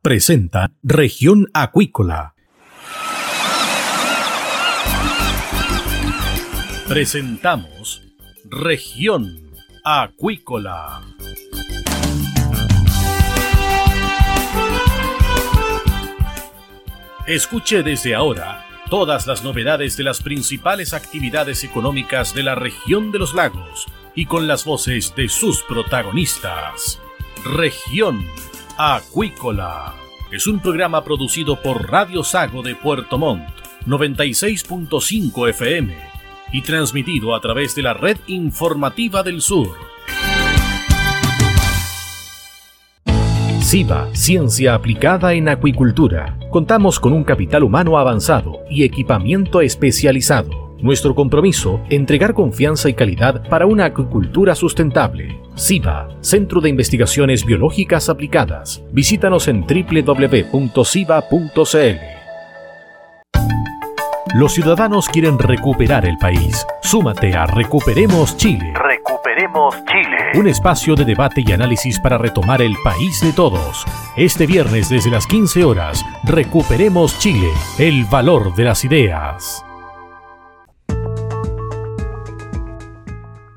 [0.00, 2.36] Presenta Región Acuícola.
[6.86, 8.00] Presentamos
[8.44, 9.50] Región
[9.84, 11.02] Acuícola.
[17.26, 23.18] Escuche desde ahora todas las novedades de las principales actividades económicas de la región de
[23.18, 27.00] los lagos y con las voces de sus protagonistas.
[27.44, 28.24] Región
[28.82, 29.92] Acuícola
[30.32, 33.46] es un programa producido por Radio Sago de Puerto Montt,
[33.84, 35.94] 96.5 FM
[36.50, 39.68] y transmitido a través de la red informativa del sur.
[43.60, 46.38] SIBA, Ciencia Aplicada en Acuicultura.
[46.50, 50.69] Contamos con un capital humano avanzado y equipamiento especializado.
[50.82, 55.38] Nuestro compromiso, entregar confianza y calidad para una acuicultura sustentable.
[55.54, 58.82] SIBA, Centro de Investigaciones Biológicas Aplicadas.
[58.90, 60.60] Visítanos en www.siba.cl.
[64.34, 66.64] Los ciudadanos quieren recuperar el país.
[66.82, 68.72] Súmate a Recuperemos Chile.
[68.74, 70.38] Recuperemos Chile.
[70.38, 73.84] Un espacio de debate y análisis para retomar el país de todos.
[74.16, 79.64] Este viernes desde las 15 horas, Recuperemos Chile, el valor de las ideas.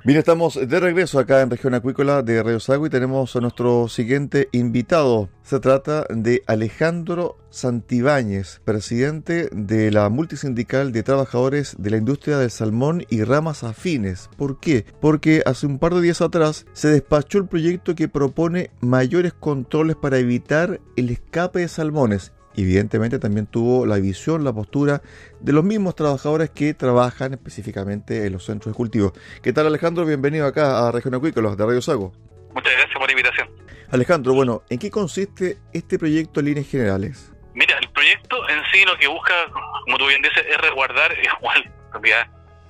[0.06, 3.88] Bien, estamos de regreso acá en Región Acuícola de Radio Sago y tenemos a nuestro
[3.88, 5.30] siguiente invitado.
[5.44, 12.52] Se trata de Alejandro Santibáñez, presidente de la Multisindical de Trabajadores de la Industria del
[12.52, 14.30] Salmón y Ramas Afines.
[14.36, 14.86] ¿Por qué?
[15.00, 19.96] Porque hace un par de días atrás se despachó el proyecto que propone mayores controles
[19.96, 25.02] para evitar el escape de salmones evidentemente también tuvo la visión, la postura
[25.40, 29.14] de los mismos trabajadores que trabajan específicamente en los centros de cultivo.
[29.42, 30.06] ¿Qué tal Alejandro?
[30.06, 32.14] Bienvenido acá a Región Acuícola de Radio Sago.
[32.54, 33.50] Muchas gracias por la invitación.
[33.92, 37.32] Alejandro, bueno, ¿en qué consiste este proyecto en líneas generales?
[37.54, 39.34] Mira, el proyecto en sí lo que busca,
[39.86, 41.72] como tú bien dices, es resguardar, igual,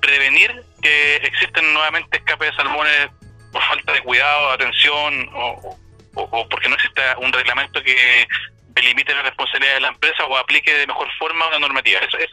[0.01, 3.09] prevenir que existen nuevamente escapes de salmones
[3.51, 5.77] por falta de cuidado, atención o,
[6.15, 8.27] o porque no exista un reglamento que
[8.73, 11.99] delimite la responsabilidad de la empresa o aplique de mejor forma una normativa.
[11.99, 12.29] Eso, es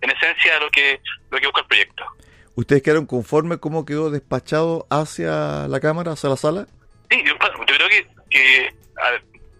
[0.00, 1.00] en esencia lo que,
[1.30, 2.04] lo que busca el proyecto.
[2.54, 6.66] ¿Ustedes quedaron conformes cómo quedó despachado hacia la Cámara, hacia la sala?
[7.10, 8.74] Sí, yo, creo que, que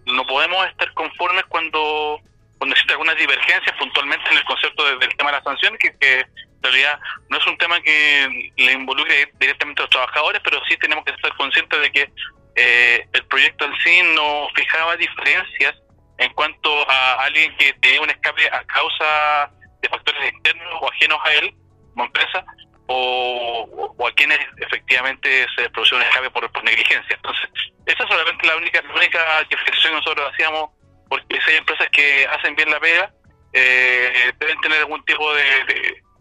[0.05, 2.19] no podemos estar conformes cuando,
[2.57, 6.19] cuando existe algunas divergencias puntualmente en el concepto del tema de las sanciones, que, que
[6.19, 10.75] en realidad no es un tema que le involucre directamente a los trabajadores, pero sí
[10.77, 12.11] tenemos que estar conscientes de que
[12.55, 15.75] eh, el proyecto en sí no fijaba diferencias
[16.19, 21.17] en cuanto a alguien que tiene un escape a causa de factores externos o ajenos
[21.23, 21.55] a él
[21.93, 22.45] como empresa
[22.87, 27.15] o, a quienes efectivamente se produce un escape por, negligencia.
[27.15, 27.49] Entonces,
[27.85, 29.19] esa es solamente la única, la única
[29.49, 30.71] que nosotros hacíamos,
[31.07, 33.13] porque si hay empresas que hacen bien la pega,
[33.53, 35.43] eh, deben tener algún tipo de,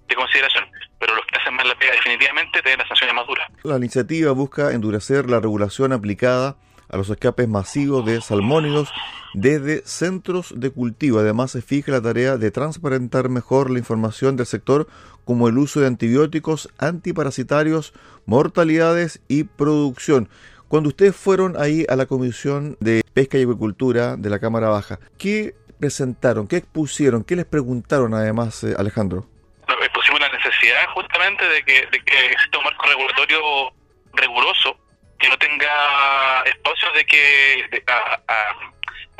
[0.06, 0.64] de, consideración,
[0.98, 3.48] pero los que hacen mal la pega definitivamente tienen las sanciones más duras.
[3.62, 6.56] La iniciativa busca endurecer la regulación aplicada
[6.90, 8.92] a los escapes masivos de salmónidos
[9.34, 11.18] desde centros de cultivo.
[11.18, 14.88] Además, se fija la tarea de transparentar mejor la información del sector
[15.24, 17.92] como el uso de antibióticos, antiparasitarios,
[18.26, 20.28] mortalidades y producción.
[20.68, 24.98] Cuando ustedes fueron ahí a la Comisión de Pesca y Agricultura de la Cámara Baja,
[25.18, 29.26] ¿qué presentaron, qué expusieron, qué les preguntaron además, eh, Alejandro?
[29.66, 33.40] Expusimos la necesidad justamente de que, de que exista un marco regulatorio
[34.14, 34.76] riguroso
[35.18, 38.72] que no tenga espacios de que a, a,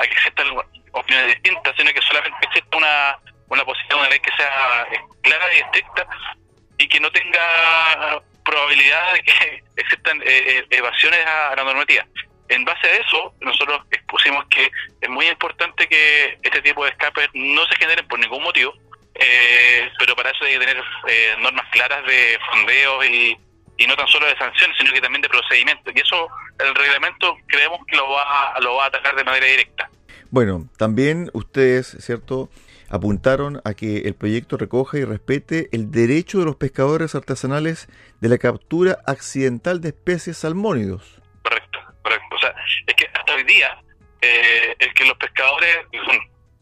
[0.07, 0.47] que existan
[0.91, 4.87] opiniones distintas, sino que solamente exista una, una posición, una ley que sea
[5.21, 6.07] clara y estricta
[6.77, 12.05] y que no tenga probabilidad de que existan eh, eh, evasiones a, la normativa.
[12.47, 14.71] En base a eso, nosotros expusimos que
[15.01, 18.73] es muy importante que este tipo de escapes no se generen por ningún motivo,
[19.13, 20.83] eh, pero para eso hay que tener
[21.39, 23.37] normas claras de fondeos y,
[23.77, 25.91] y no tan solo de sanciones, sino que también de procedimiento.
[25.93, 26.27] Y eso
[26.59, 29.88] el reglamento creemos que lo va, lo va a atacar de manera directa.
[30.31, 32.49] Bueno, también ustedes, ¿cierto?
[32.89, 37.87] apuntaron a que el proyecto recoja y respete el derecho de los pescadores artesanales
[38.19, 41.21] de la captura accidental de especies salmónidos.
[41.43, 42.35] Correcto, correcto.
[42.35, 42.55] O sea,
[42.87, 43.81] es que hasta hoy día,
[44.21, 45.77] eh, es que los pescadores,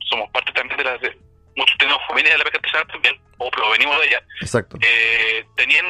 [0.09, 0.99] somos parte también de las...
[1.55, 4.77] Muchos tenemos familias de la pesca artesanal también, o provenimos de ella, Exacto.
[4.79, 5.85] Eh, tenían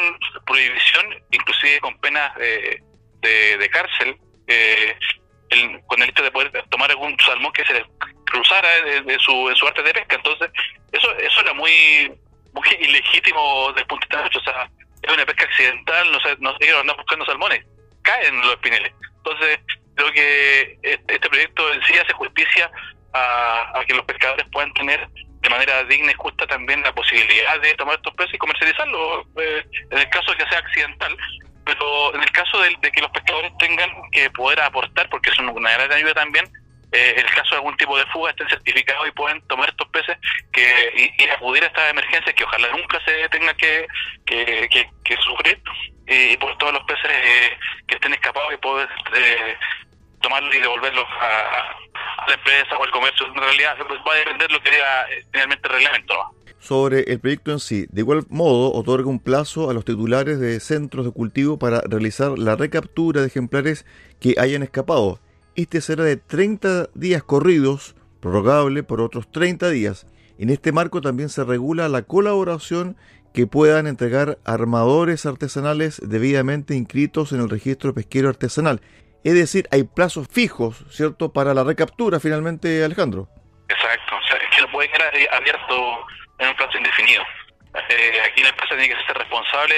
[0.46, 2.82] prohibición, inclusive con penas de,
[3.22, 4.18] de, cárcel,
[4.48, 4.96] eh,
[5.88, 6.52] con el hecho de poder
[6.88, 7.84] tomar algún salmón que se les
[8.26, 10.16] cruzara de, su, su arte de pesca.
[10.16, 10.52] Entonces,
[10.92, 12.12] eso eso era muy
[12.54, 14.70] muy ilegítimo desde el punto de vista, o sea,
[15.02, 17.66] es una pesca accidental, no no, ellos andan buscando salmones,
[18.02, 18.92] caen los espineles.
[19.18, 19.60] Entonces,
[19.96, 22.72] creo que este, este proyecto en sí hace justicia
[23.14, 27.74] a, que los pescadores puedan tener de manera digna y justa también la posibilidad de
[27.76, 31.18] tomar estos peces y comercializarlos, eh, en el caso de que sea accidental,
[31.68, 35.54] pero en el caso de, que los pescadores tengan que poder aportar, porque es una
[35.54, 36.46] gran ayuda también,
[36.92, 40.18] eh, el caso de algún tipo de fuga estén certificados y pueden tomar estos peces
[40.54, 43.88] que y, acudir a estas emergencias que ojalá nunca se tenga que,
[44.26, 45.62] que, sufrir
[46.08, 47.58] y por todos los peces eh,
[47.88, 48.88] que estén escapados y poder
[50.22, 53.28] tomarlos y devolverlos a, la empresa o al comercio.
[53.28, 56.14] En realidad va a depender lo que diga eh, finalmente el reglamento.
[56.60, 60.60] Sobre el proyecto en sí, de igual modo, otorga un plazo a los titulares de
[60.60, 63.86] centros de cultivo para realizar la recaptura de ejemplares
[64.20, 65.20] que hayan escapado.
[65.58, 70.06] Este será de 30 días corridos, prorrogable por otros 30 días.
[70.38, 72.96] En este marco también se regula la colaboración
[73.34, 78.82] que puedan entregar armadores artesanales debidamente inscritos en el registro pesquero artesanal.
[79.24, 83.28] Es decir, hay plazos fijos, ¿cierto?, para la recaptura finalmente, Alejandro.
[83.68, 86.06] Exacto, o sea, es que no puede quedar abierto
[86.38, 87.24] en un plazo indefinido.
[87.90, 89.74] Eh, aquí la empresa tiene que ser responsable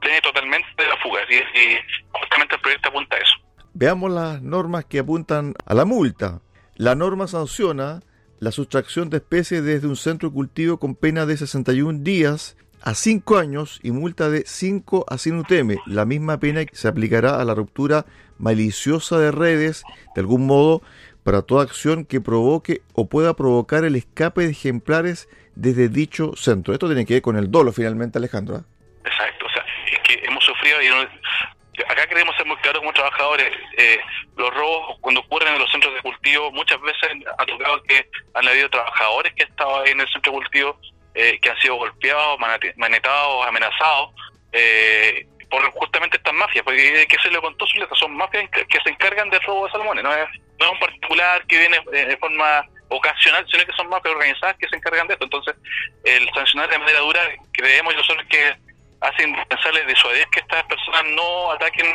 [0.00, 1.78] plena totalmente de la fuga, y,
[2.12, 3.45] justamente el proyecto apunta a eso.
[3.78, 6.40] Veamos las normas que apuntan a la multa.
[6.76, 8.00] La norma sanciona
[8.38, 12.94] la sustracción de especies desde un centro de cultivo con pena de 61 días a
[12.94, 17.38] 5 años y multa de 5 a 100 UTM, la misma pena que se aplicará
[17.38, 18.06] a la ruptura
[18.38, 19.82] maliciosa de redes,
[20.14, 20.80] de algún modo,
[21.22, 26.72] para toda acción que provoque o pueda provocar el escape de ejemplares desde dicho centro.
[26.72, 28.56] Esto tiene que ver con el dolo, finalmente, Alejandro.
[28.56, 28.62] ¿eh?
[29.04, 29.62] Exacto, o sea,
[29.92, 30.86] es que hemos sufrido, y
[31.88, 33.98] acá queremos ser muy claros como trabajadores, eh,
[34.36, 38.48] los robos cuando ocurren en los centros de cultivo, muchas veces ha tocado que han
[38.48, 40.80] habido trabajadores que estaban ahí en el centro de cultivo
[41.14, 42.38] eh, que han sido golpeados,
[42.76, 44.10] manetados, amenazados,
[44.52, 47.64] eh, por justamente estas mafias, porque que se le contó
[47.94, 50.28] son mafias que se encargan del robo de salmones, no es,
[50.58, 54.68] no es un particular que viene de forma ocasional, sino que son mafias organizadas que
[54.68, 55.24] se encargan de esto.
[55.24, 55.54] Entonces,
[56.04, 57.20] el sancionar de manera dura,
[57.52, 58.54] creemos nosotros que
[59.00, 61.86] hace indispensable disuadir que estas personas no ataquen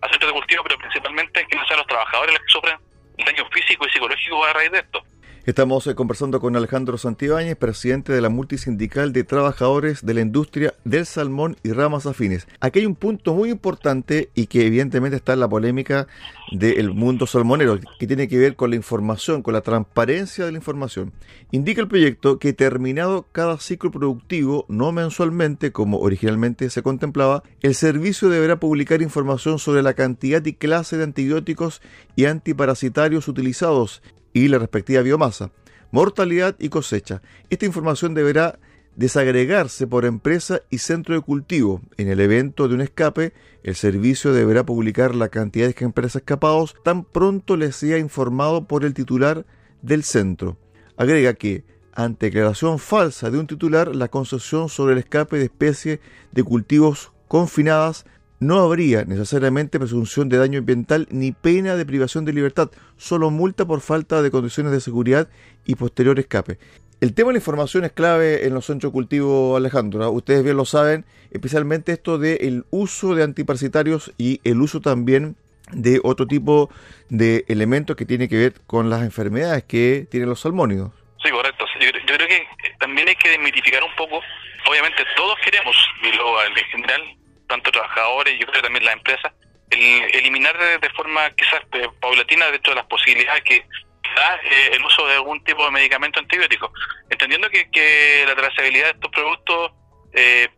[0.00, 2.78] a centros de cultivo, pero principalmente que no sean los trabajadores los que sufren
[3.18, 5.02] daño físico y psicológico a raíz de esto.
[5.46, 10.72] Estamos eh, conversando con Alejandro Santibáñez, presidente de la Multisindical de Trabajadores de la Industria
[10.84, 12.48] del Salmón y Ramas Afines.
[12.60, 16.06] Aquí hay un punto muy importante y que evidentemente está en la polémica
[16.50, 20.56] del mundo salmonero, que tiene que ver con la información, con la transparencia de la
[20.56, 21.12] información.
[21.50, 27.74] Indica el proyecto que terminado cada ciclo productivo, no mensualmente como originalmente se contemplaba, el
[27.74, 31.82] servicio deberá publicar información sobre la cantidad y clase de antibióticos
[32.16, 34.00] y antiparasitarios utilizados
[34.34, 35.50] y la respectiva biomasa,
[35.90, 37.22] mortalidad y cosecha.
[37.48, 38.58] Esta información deberá
[38.96, 41.80] desagregarse por empresa y centro de cultivo.
[41.96, 43.32] En el evento de un escape,
[43.62, 48.84] el servicio deberá publicar la cantidad de ejemplares escapados tan pronto les sea informado por
[48.84, 49.46] el titular
[49.82, 50.58] del centro.
[50.96, 56.00] Agrega que, ante declaración falsa de un titular, la concesión sobre el escape de especies
[56.32, 58.04] de cultivos confinadas
[58.40, 63.64] no habría necesariamente presunción de daño ambiental ni pena de privación de libertad, solo multa
[63.64, 65.28] por falta de condiciones de seguridad
[65.64, 66.58] y posterior escape.
[67.00, 70.10] El tema de la información es clave en los centros de cultivo, Alejandro.
[70.10, 75.36] Ustedes bien lo saben, especialmente esto del uso de antiparasitarios y el uso también
[75.72, 76.70] de otro tipo
[77.08, 80.92] de elementos que tiene que ver con las enfermedades que tienen los salmónidos.
[81.22, 81.64] Sí, correcto.
[81.80, 82.46] Yo, creo que
[82.78, 84.20] también hay que desmitificar un poco.
[84.68, 87.02] Obviamente todos queremos, y en general,
[87.48, 89.32] tanto trabajadores y yo creo también las empresas,
[89.70, 91.60] el, eliminar de, forma quizás
[92.00, 93.66] paulatina dentro de las posibilidades que
[94.14, 96.72] da eh, el uso de algún tipo de medicamento antibiótico,
[97.10, 99.72] entendiendo que, que la trazabilidad de estos productos
[100.12, 100.48] eh,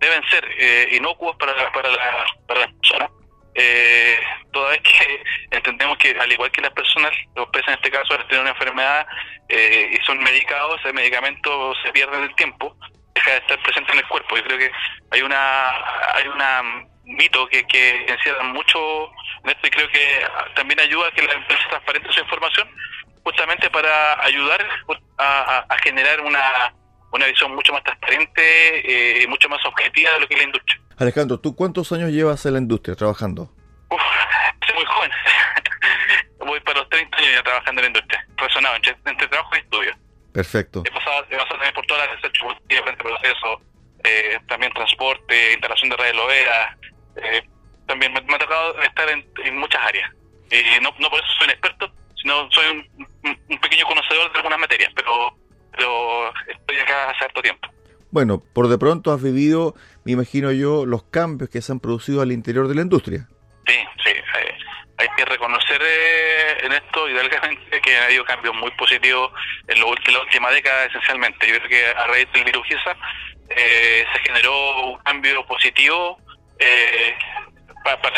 [0.00, 3.10] deben ser eh, inocuos para, para, la, para las personas,
[3.54, 4.18] eh,
[4.52, 5.22] toda vez que
[5.56, 9.06] entendemos que al igual que las personas, los peces en este caso, tener una enfermedad
[9.48, 12.76] y son medicados, ese medicamento se pierde en el tiempo,
[13.24, 14.36] deja de estar presente en el cuerpo.
[14.36, 14.70] Yo creo que
[15.10, 15.70] hay una
[16.14, 16.62] hay una
[17.04, 18.78] mito que, que encierra mucho
[19.44, 22.68] en esto y creo que también ayuda a que la empresa transparente su información
[23.22, 24.66] justamente para ayudar
[25.18, 26.74] a, generar una,
[27.12, 30.46] una visión mucho más transparente eh, y mucho más objetiva de lo que es la
[30.46, 30.80] industria.
[30.98, 33.50] Alejandro, ¿tú cuántos años llevas en la industria trabajando?
[33.90, 34.00] Uf,
[34.66, 35.10] soy muy joven.
[36.46, 39.58] Voy para los 30 años ya trabajando en la industria, resonado entre, entre trabajo y
[39.58, 40.03] estudio.
[40.34, 40.82] Perfecto.
[40.84, 43.62] He pasado, he pasado también por todas las de frente proceso,
[44.02, 46.76] eh, también transporte, instalación de redes loberas.
[47.22, 47.42] Eh,
[47.86, 50.10] también me, ha tocado estar en, muchas áreas.
[50.50, 54.58] Y no, no por eso soy un experto, sino soy un, pequeño conocedor de algunas
[54.58, 55.38] materias, pero,
[55.70, 57.68] pero estoy acá hace harto tiempo.
[58.10, 59.74] Bueno, por de pronto has vivido,
[60.04, 63.28] me imagino yo, los cambios que se han producido al interior de la industria.
[63.66, 64.10] Sí, sí.
[64.10, 64.54] Eh,
[64.96, 69.32] hay que reconocer eh, en esto hidalgamente que ha habido cambios muy positivos
[69.66, 71.48] en, lo, la última década esencialmente.
[71.48, 72.66] Yo creo que a raíz del virus
[73.50, 76.18] eh, se generó un cambio positivo
[76.58, 77.16] eh,
[77.82, 78.10] para,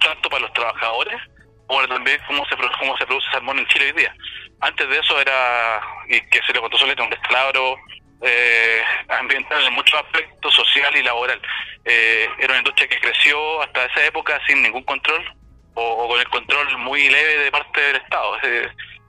[0.00, 1.20] tanto para los trabajadores
[1.66, 4.14] como también cómo se, cómo se produce salmón en Chile hoy día.
[4.60, 7.76] Antes de eso era, y que se le contó Soleta, un descalabro
[8.22, 11.40] eh, ambiental en muchos aspectos, social y laboral.
[11.84, 15.24] Eh, era una industria que creció hasta esa época sin ningún control
[15.74, 18.36] o, con el control muy leve de parte del Estado.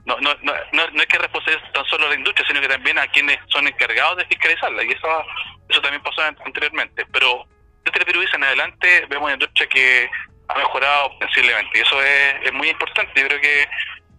[0.06, 2.98] no, no, no, no, es que responsabilidad tan solo a la industria, sino que también
[2.98, 4.82] a quienes son encargados de fiscalizarla.
[4.84, 5.24] Y eso,
[5.68, 7.06] eso también pasó anteriormente.
[7.12, 7.46] Pero
[7.84, 10.10] desde el en adelante vemos una industria que
[10.48, 11.78] ha mejorado sensiblemente.
[11.78, 13.20] Y eso es, es muy importante.
[13.20, 13.68] Yo creo que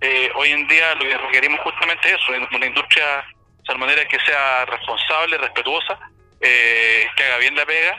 [0.01, 3.25] eh, hoy en día lo que requerimos justamente es eso, una industria
[3.65, 5.97] salmonera que sea responsable, respetuosa,
[6.41, 7.97] eh, que haga bien la pega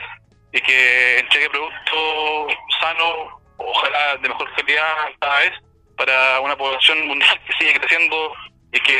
[0.52, 5.52] y que entregue productos sanos, ojalá de mejor calidad cada vez,
[5.96, 8.32] para una población mundial que sigue creciendo
[8.72, 8.98] y que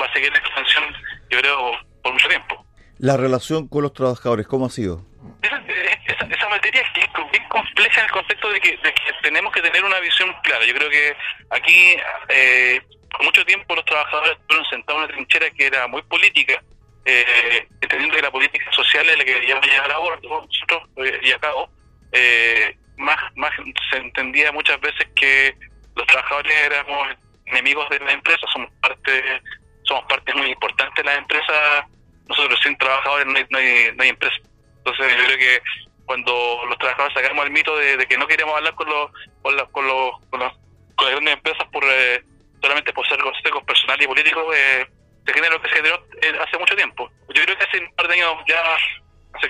[0.00, 0.84] va a seguir en expansión,
[1.30, 2.64] yo creo, por mucho tiempo.
[2.98, 5.04] La relación con los trabajadores, ¿cómo ha sido?
[5.42, 8.78] Esa, materia es bien compleja en el contexto de que,
[9.22, 10.64] tenemos que tener una visión clara.
[10.66, 11.16] Yo creo que
[11.50, 11.96] aquí
[12.28, 12.80] eh,
[13.10, 16.62] por mucho tiempo los trabajadores estuvieron sentados en una trinchera que era muy política,
[17.04, 21.20] eh, entendiendo que la política social es la que debíamos llevar a bordo nosotros eh,
[21.22, 21.70] y a cabo.
[22.12, 23.50] Eh, más, más
[23.90, 25.54] se entendía muchas veces que
[25.96, 27.08] los trabajadores éramos
[27.46, 29.42] enemigos de la empresa, somos parte,
[29.82, 31.84] somos parte muy importante de las empresas,
[32.28, 34.36] nosotros sin trabajadores no hay, no hay, no empresa.
[34.78, 35.62] Entonces yo creo que
[36.06, 39.10] cuando los trabajadores sacamos el mito de, que no queremos hablar con los
[39.42, 40.52] con, con, los, con, las
[40.96, 42.22] grandes empresas por eh,
[42.60, 44.86] solamente por ser consejos personal y políticos, eh,
[45.26, 47.10] se generó lo que se generó eh, hace mucho tiempo.
[47.34, 48.62] Yo creo que hace un par de años ya,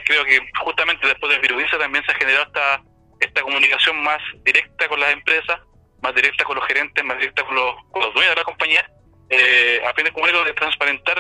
[0.05, 2.83] creo que justamente después del virus también se ha generado esta,
[3.21, 5.61] esta comunicación más directa con las empresas,
[6.03, 8.91] más directa con los gerentes, más directa con los, dueños de la compañía,
[9.29, 11.19] eh, a fin de, de transparentar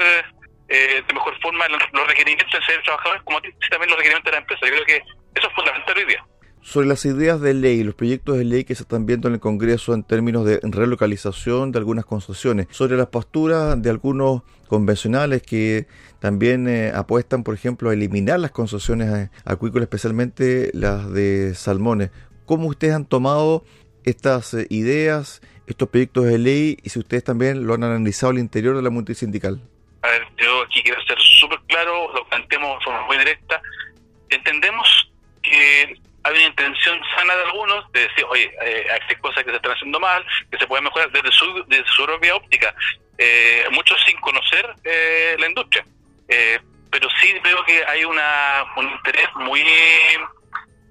[0.68, 4.38] eh, de mejor forma los, requerimientos de ser trabajadores, como también los requerimientos de la
[4.38, 4.66] empresa.
[4.66, 4.96] Yo creo que
[5.34, 6.24] eso es fundamental hoy día
[6.62, 9.40] sobre las ideas de ley, los proyectos de ley que se están viendo en el
[9.40, 15.86] Congreso en términos de relocalización de algunas concesiones, sobre las posturas de algunos convencionales que
[16.20, 22.10] también eh, apuestan, por ejemplo, a eliminar las concesiones acuícolas, especialmente las de salmones.
[22.46, 23.64] ¿Cómo ustedes han tomado
[24.04, 28.38] estas eh, ideas, estos proyectos de ley y si ustedes también lo han analizado al
[28.38, 29.60] interior de la multisindical?
[30.02, 33.60] A ver, yo aquí quiero ser súper claro, lo planteamos de forma muy directa.
[34.30, 35.12] Entendemos
[35.42, 39.56] que hay una intención sana de algunos de decir, oye, eh, hay cosas que se
[39.56, 42.74] están haciendo mal, que se pueden mejorar desde su, desde su propia óptica,
[43.16, 45.84] eh, muchos sin conocer eh, la industria.
[46.90, 49.64] pero sí veo que hay una, un interés muy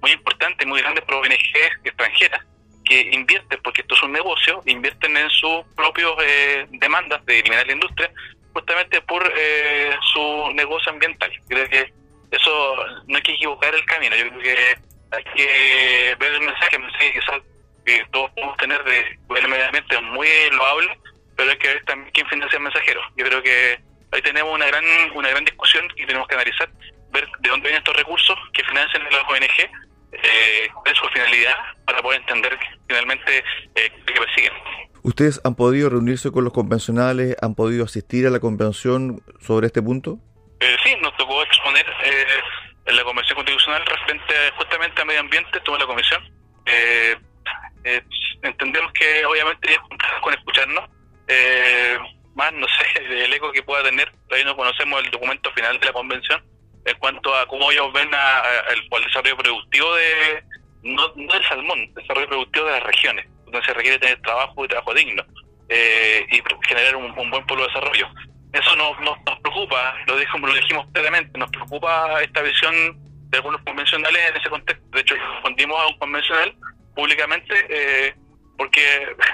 [0.00, 2.42] muy importante, muy grande por ONG extranjeras
[2.86, 6.16] que invierten, porque esto es un negocio, invierten en sus propios
[6.70, 8.10] demandas de eliminar la industria,
[8.54, 9.22] justamente por
[10.12, 11.30] su negocio ambiental.
[11.46, 11.92] Creo que
[12.30, 14.16] eso no hay que equivocar el camino.
[14.16, 17.12] Yo creo que hay que ver el mensaje, el mensaje
[17.84, 20.98] que todos podemos tener de mediamente es muy loable,
[21.36, 23.00] pero hay que ver también quién financia el mensajero.
[23.16, 23.80] Yo creo que
[24.12, 26.68] ahí tenemos una gran una gran discusión y tenemos que analizar,
[27.10, 29.70] ver de dónde vienen estos recursos que financian las ONG,
[30.12, 34.52] eh, cuál es su finalidad, para poder entender finalmente eh, qué persiguen.
[35.02, 37.36] ¿Ustedes han podido reunirse con los convencionales?
[37.40, 40.18] ¿Han podido asistir a la convención sobre este punto?
[40.60, 42.26] Eh, sí, nos tocó exponer eh,
[42.90, 46.22] en la Convención Constitucional referente justamente a medio ambiente, tuvo la comisión.
[46.66, 47.16] Eh,
[47.84, 48.02] eh,
[48.42, 49.76] entendemos que obviamente
[50.20, 50.90] con escucharnos,
[51.28, 51.98] eh,
[52.34, 55.86] más no sé, el eco que pueda tener, todavía no conocemos el documento final de
[55.86, 56.44] la convención
[56.84, 58.10] en cuanto a cómo ellos ven
[58.70, 60.44] el, desarrollo productivo de,
[60.82, 64.94] no, del salmón, desarrollo productivo de las regiones, donde se requiere tener trabajo y trabajo
[64.94, 65.22] digno
[65.68, 68.08] y generar un, un buen pueblo de desarrollo
[68.52, 72.74] eso nos, nos, preocupa, lo dijimos, lo dijimos claramente, nos preocupa esta visión
[73.30, 74.84] de algunos convencionales en ese contexto.
[74.90, 76.54] De hecho, respondimos a un convencional
[76.94, 78.14] públicamente eh,
[78.58, 78.82] porque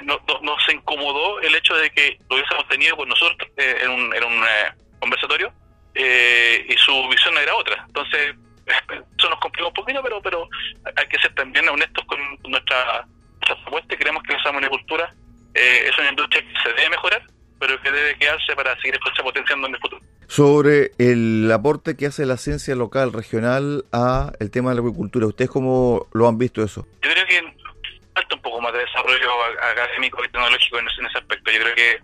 [0.03, 3.91] nos no, se incomodó el hecho de que lo hubiésemos tenido con nosotros eh, en
[3.91, 5.53] un, eh, conversatorio
[5.95, 7.85] y su visión no era otra.
[7.87, 8.35] Entonces,
[9.19, 10.49] eso nos complicó un poquito, pero pero
[10.95, 12.19] hay que ser también honestos con
[12.51, 13.07] nuestra,
[13.41, 15.15] nuestra propuesta creemos que la salmonicultura
[15.55, 17.23] es una industria que se debe mejorar
[17.59, 20.03] pero que debe quedarse para seguir potenciando en el futuro.
[20.29, 25.27] Sobre el aporte que hace la ciencia local, regional, a el tema de la agricultura,
[25.27, 26.87] ¿ustedes cómo lo han visto eso?
[27.03, 27.55] Yo creo que
[28.15, 29.31] falta un poco más de desarrollo
[29.73, 31.51] académico y tecnológico en ese aspecto.
[31.53, 32.01] Yo creo que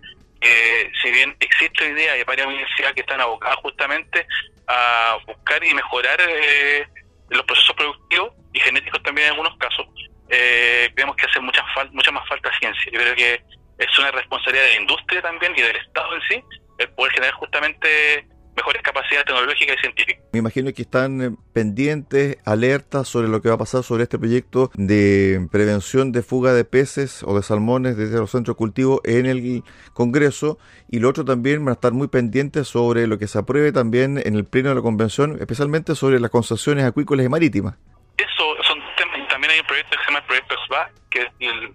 [1.01, 4.25] si bien existe idea y varias universidades que están abocadas justamente
[4.67, 6.87] a buscar y mejorar eh,
[7.29, 9.87] los procesos productivos y genéticos también en algunos casos,
[10.29, 12.91] eh, creemos que hace mucha, mucha más falta ciencia.
[12.91, 13.41] Yo creo que
[13.77, 16.43] es una responsabilidad de la industria también y del Estado en sí
[16.79, 20.23] el poder generar justamente mejores capacidades tecnológicas y científicas.
[20.31, 24.19] Me imagino que están eh, pendientes, alertas sobre lo que va a pasar sobre este
[24.19, 29.01] proyecto de prevención de fuga de peces o de salmones desde los centros de cultivo
[29.05, 33.27] en el Congreso y lo otro también van a estar muy pendientes sobre lo que
[33.27, 37.29] se apruebe también en el pleno de la convención, especialmente sobre las concesiones acuícolas y
[37.29, 37.75] marítimas.
[38.17, 41.27] Eso son temas, también hay un proyecto que se llama el Proyecto SBA, que es
[41.39, 41.73] el,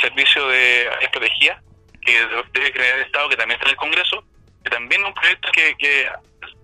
[0.00, 1.10] Servicio de Áreas
[2.10, 4.24] que debe crear el Estado, que también está en el Congreso,
[4.64, 6.08] que también es un proyecto que,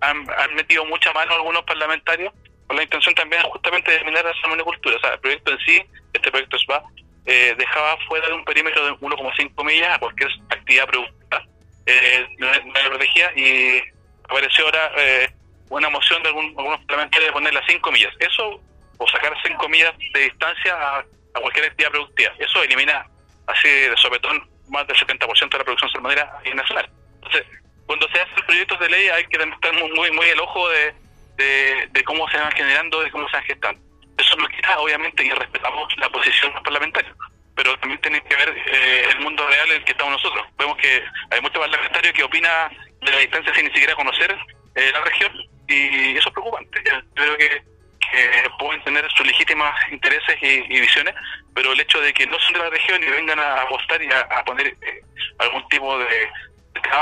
[0.01, 0.25] han,
[0.55, 2.33] metido mucha mano algunos parlamentarios
[2.67, 4.97] con la intención también justamente de eliminar la salmonicultura.
[4.97, 5.81] O sea, el proyecto en sí,
[6.13, 6.83] este proyecto SBA,
[7.25, 11.43] eh, dejaba fuera de un perímetro de 1,5 millas a cualquier actividad productiva,
[11.85, 13.81] eh, no, la protegía y
[14.25, 15.29] apareció ahora eh,
[15.69, 18.13] una moción de algunos parlamentarios de ponerla a 5 millas.
[18.19, 18.61] Eso,
[18.97, 21.05] o sacar 5 millas de distancia a,
[21.39, 22.33] cualquier actividad productiva.
[22.39, 23.05] Eso elimina
[23.45, 26.89] así de sopetón más del 70% de la producción salmonera a nivel nacional.
[27.15, 27.45] Entonces,
[27.85, 32.27] cuando se hacen proyectos de ley hay que estar muy muy el ojo de, cómo
[32.29, 33.81] se van generando, de cómo se van gestando.
[34.17, 37.15] Eso no quita, obviamente, y respetamos la posición parlamentarios,
[37.55, 40.45] pero también tiene que ver eh, el mundo real en el que estamos nosotros.
[40.57, 42.69] Vemos que hay muchos parlamentarios que opina
[43.01, 44.35] de la distancia sin ni siquiera conocer
[44.75, 45.31] eh, la región,
[45.67, 46.81] y eso es preocupante.
[46.85, 47.61] Yo creo que,
[48.59, 51.13] pueden tener sus legítimos intereses y, visiones,
[51.53, 54.09] pero el hecho de que no son de la región y vengan a apostar y
[54.11, 55.01] a, poner eh,
[55.39, 56.29] algún tipo de,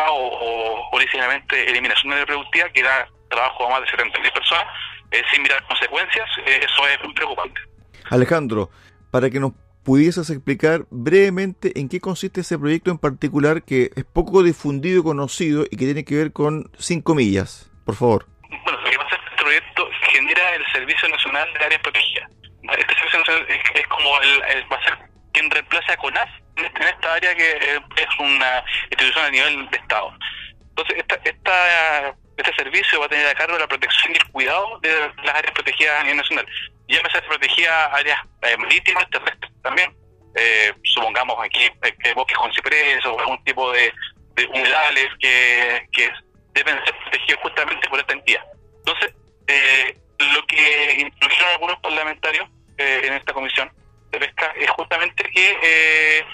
[0.09, 4.65] o, o, eliminación de la productividad que da trabajo a más de 70.000 personas
[5.12, 7.62] eh, sin mirar consecuencias, eh, eso es muy preocupante.
[8.09, 8.69] Alejandro,
[9.12, 14.03] para que nos pudieses explicar brevemente en qué consiste ese proyecto en particular que es
[14.03, 18.25] poco difundido y conocido y que tiene que ver con cinco millas, por favor.
[18.50, 19.14] Bueno, lo que pasa que
[19.45, 22.29] proyecto genera el Servicio Nacional de Áreas Protegidas.
[22.63, 24.97] Este Servicio Nacional es, como el, va a ser
[25.33, 30.11] quien reemplaza a CONAS en esta área que es una institución a nivel de Estado.
[30.69, 34.79] Entonces, esta, esta, este servicio va a tener a cargo la protección y el cuidado
[34.79, 36.48] de las áreas protegidas a nivel nacional.
[36.87, 39.96] Y además protegida áreas eh, marítimas, terrestres también.
[40.35, 43.93] Eh, supongamos aquí eh, bosques con ciprés o algún tipo de,
[44.35, 46.11] de humedales que, que
[46.53, 48.43] deben ser protegidos justamente por esta entidad.
[48.79, 49.13] Entonces,
[49.48, 53.72] lo que introdujeron algunos parlamentarios en esta comisión
[54.12, 56.25] de pesca es justamente que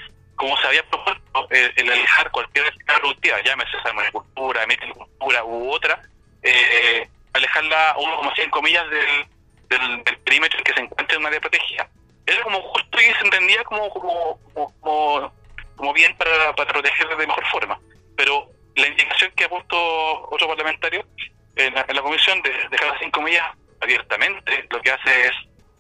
[0.41, 6.01] como se había propuesto, el, alejar cualquier actividad productiva, llámese salmonicultura, meticultura u otra,
[6.41, 11.41] eh, alejarla a 1,5 millas del, del, perímetro en que se encuentra en una área
[11.41, 11.87] protegida.
[12.25, 14.39] Era como justo y se entendía como, como,
[15.75, 17.79] como, bien para, para proteger de mejor forma.
[18.17, 19.77] Pero la indicación que ha puesto
[20.31, 21.05] otro parlamentario
[21.55, 23.45] en la, comisión de dejar las 5 millas
[23.79, 25.33] abiertamente, lo que hace es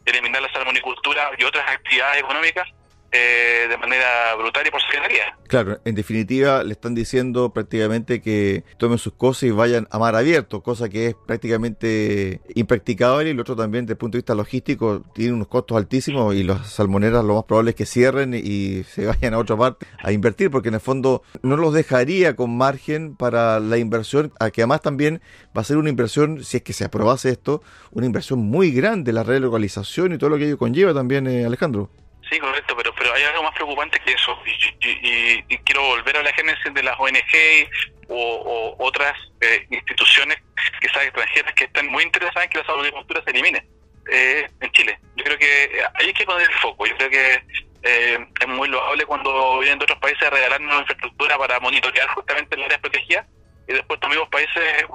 [0.05, 2.67] eliminar la salmonicultura y otras actividades económicas
[3.11, 5.37] eh, de manera brutal y por secretaría.
[5.47, 10.15] Claro, en definitiva le están diciendo prácticamente que tomen sus cosas y vayan a mar
[10.15, 14.35] abierto, cosa que es prácticamente impracticable y el otro también desde el punto de vista
[14.35, 18.83] logístico tiene unos costos altísimos y las salmoneras lo más probable es que cierren y
[18.83, 22.55] se vayan a otra parte a invertir porque en el fondo no los dejaría con
[22.55, 25.21] margen para la inversión, a que además también
[25.55, 29.11] va a ser una inversión, si es que se aprobase esto, una inversión muy grande,
[29.11, 31.89] la relocalización y todo lo que ello conlleva también, eh, Alejandro.
[32.31, 34.41] Sí, correcto, pero pero hay algo más preocupante que eso.
[34.45, 37.67] Y, quiero volver a la génesis de las ONG
[38.07, 40.37] o, otras eh, instituciones
[40.79, 42.87] quizás extranjeras que están muy interesadas en que la salud
[43.25, 43.65] se elimine
[44.09, 44.97] eh, en Chile.
[45.17, 46.85] Yo creo que hay que poner el foco.
[46.85, 47.43] Yo creo que
[47.83, 52.55] eh, es muy loable cuando vienen de otros países a regalarnos infraestructura para monitorear justamente
[52.55, 53.27] las áreas protegidas
[53.67, 54.85] y después los mismos países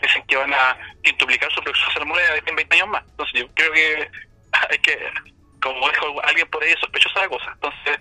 [0.00, 3.02] dicen que van a quintuplicar su producción salmonera en 20 años más.
[3.10, 4.10] Entonces yo creo que
[4.70, 4.96] hay que
[5.62, 7.50] como dijo alguien por ahí, sospechosa la cosa.
[7.54, 8.00] Entonces,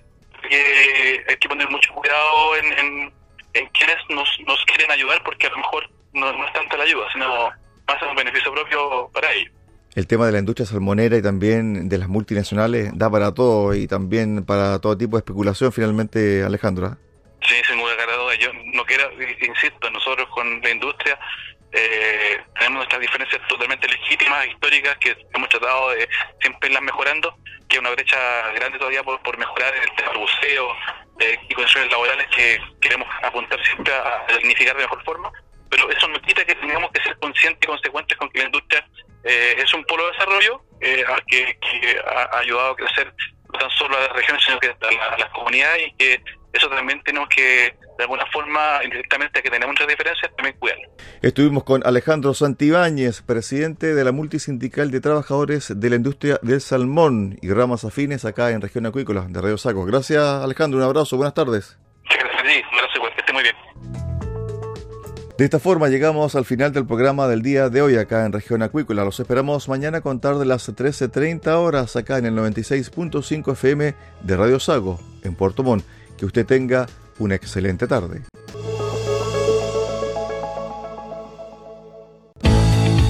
[0.49, 3.13] eh, hay que poner mucho cuidado en,
[3.53, 7.07] en, quienes nos, nos quieren ayudar, porque a lo mejor no, es tanto la ayuda,
[7.11, 7.49] sino
[7.87, 9.51] más un beneficio propio para ellos.
[9.95, 13.87] El tema de la industria salmonera y también de las multinacionales da para todo y
[13.87, 16.85] también para todo tipo de especulación, finalmente, Alejandro.
[16.87, 16.97] ¿ah?
[17.41, 19.09] Sí, sin duda, Yo no quiero,
[19.41, 21.17] insisto, nosotros con la industria
[21.73, 26.07] eh, tenemos nuestras diferencias totalmente legítimas, históricas, que hemos tratado de
[26.39, 27.35] siempre irlas mejorando,
[27.67, 30.75] que hay una brecha grande todavía por, mejorar en el tema del buceo
[31.19, 35.31] eh, y condiciones laborales que queremos apuntar siempre a, dignificar de mejor forma,
[35.69, 38.87] pero eso no quita que tengamos que ser conscientes y consecuentes con que la industria
[39.23, 43.13] eh, es un polo de desarrollo eh, que, ha ayudado a crecer
[43.51, 47.01] no tan solo a las regiones, sino que a, las comunidades y que eso también
[47.03, 50.87] tenemos que, de alguna forma, indirectamente, que tenemos muchas diferencias, también cuidarlo.
[51.21, 57.37] Estuvimos con Alejandro Santibáñez, presidente de la Multisindical de Trabajadores de la Industria del Salmón
[57.41, 59.85] y Ramas Afines acá en Región Acuícola de Radio Saco.
[59.85, 60.79] Gracias, Alejandro.
[60.79, 61.17] Un abrazo.
[61.17, 61.77] Buenas tardes.
[62.03, 62.61] Muchas gracias a ti.
[62.71, 63.13] Un abrazo igual.
[63.13, 63.55] Que esté muy bien.
[65.37, 68.63] De esta forma llegamos al final del programa del día de hoy acá en Región
[68.63, 69.05] Acuícola.
[69.05, 74.37] Los esperamos mañana a contar de las 13.30 horas acá en el 96.5 FM de
[74.37, 75.85] Radio Sago en Puerto Montt.
[76.17, 76.87] Que usted tenga
[77.19, 78.21] una excelente tarde.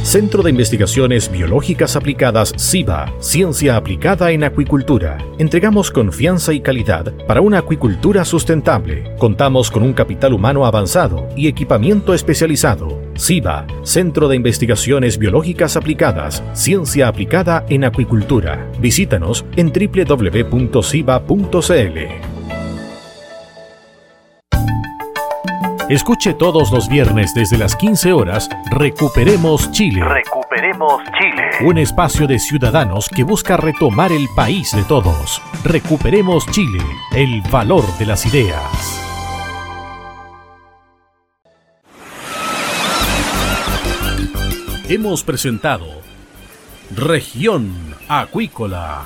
[0.08, 5.18] Centro de Investigaciones Biológicas Aplicadas CIBA, Ciencia Aplicada en Acuicultura.
[5.38, 9.14] Entregamos confianza y calidad para una acuicultura sustentable.
[9.20, 13.02] Contamos con un capital humano avanzado y equipamiento especializado.
[13.18, 18.72] CIBA, Centro de Investigaciones Biológicas Aplicadas, Ciencia Aplicada en Acuicultura.
[18.80, 20.78] Visítanos en www.ciba.cl.
[25.90, 30.04] Escuche todos los viernes desde las 15 horas Recuperemos Chile.
[30.04, 31.66] Recuperemos Chile.
[31.66, 35.42] Un espacio de ciudadanos que busca retomar el país de todos.
[35.64, 36.84] Recuperemos Chile,
[37.16, 39.02] el valor de las ideas.
[44.90, 45.88] Hemos presentado
[46.94, 49.06] Región Acuícola.